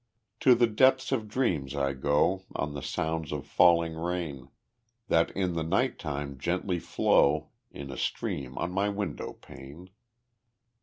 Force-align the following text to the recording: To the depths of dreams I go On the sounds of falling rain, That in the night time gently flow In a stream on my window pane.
To 0.39 0.55
the 0.55 0.65
depths 0.65 1.11
of 1.11 1.27
dreams 1.27 1.75
I 1.75 1.93
go 1.93 2.41
On 2.55 2.73
the 2.73 2.81
sounds 2.81 3.31
of 3.31 3.45
falling 3.45 3.93
rain, 3.93 4.49
That 5.09 5.29
in 5.37 5.53
the 5.53 5.61
night 5.61 5.99
time 5.99 6.39
gently 6.39 6.79
flow 6.79 7.49
In 7.69 7.91
a 7.91 7.97
stream 7.97 8.57
on 8.57 8.71
my 8.71 8.89
window 8.89 9.33
pane. 9.33 9.91